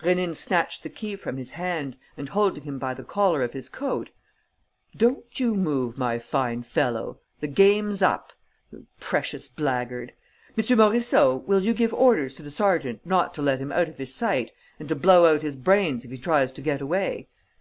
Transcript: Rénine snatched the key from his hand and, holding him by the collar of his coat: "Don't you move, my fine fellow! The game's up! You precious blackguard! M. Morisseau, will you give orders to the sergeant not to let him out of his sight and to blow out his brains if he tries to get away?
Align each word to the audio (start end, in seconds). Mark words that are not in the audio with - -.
Rénine 0.00 0.34
snatched 0.34 0.82
the 0.82 0.88
key 0.88 1.14
from 1.14 1.36
his 1.36 1.52
hand 1.52 1.96
and, 2.16 2.30
holding 2.30 2.64
him 2.64 2.76
by 2.76 2.92
the 2.92 3.04
collar 3.04 3.44
of 3.44 3.52
his 3.52 3.68
coat: 3.68 4.10
"Don't 4.96 5.38
you 5.38 5.54
move, 5.54 5.96
my 5.96 6.18
fine 6.18 6.64
fellow! 6.64 7.20
The 7.38 7.46
game's 7.46 8.02
up! 8.02 8.32
You 8.72 8.88
precious 8.98 9.48
blackguard! 9.48 10.12
M. 10.58 10.76
Morisseau, 10.76 11.36
will 11.46 11.60
you 11.62 11.72
give 11.72 11.94
orders 11.94 12.34
to 12.34 12.42
the 12.42 12.50
sergeant 12.50 13.00
not 13.06 13.32
to 13.34 13.42
let 13.42 13.60
him 13.60 13.70
out 13.70 13.88
of 13.88 13.98
his 13.98 14.12
sight 14.12 14.50
and 14.80 14.88
to 14.88 14.96
blow 14.96 15.32
out 15.32 15.42
his 15.42 15.54
brains 15.54 16.04
if 16.04 16.10
he 16.10 16.18
tries 16.18 16.50
to 16.50 16.62
get 16.62 16.80
away? 16.80 17.28